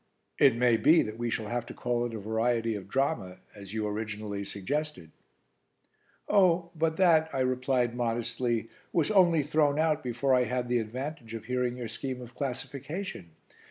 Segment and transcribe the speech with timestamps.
[0.39, 3.71] It may be that we shall have to call it a variety of drama, as
[3.71, 5.11] you originally suggested."
[6.27, 11.35] "Oh, but that," I replied modestly, "was only thrown out before I had the advantage
[11.35, 13.35] of hearing your scheme of classification.